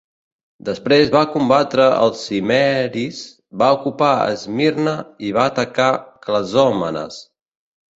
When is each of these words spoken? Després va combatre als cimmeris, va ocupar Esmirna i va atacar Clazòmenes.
Després 0.69 1.11
va 1.15 1.21
combatre 1.33 1.85
als 2.05 2.25
cimmeris, 2.31 3.21
va 3.65 3.71
ocupar 3.79 4.11
Esmirna 4.33 4.99
i 5.31 5.35
va 5.41 5.49
atacar 5.55 5.95
Clazòmenes. 6.29 7.27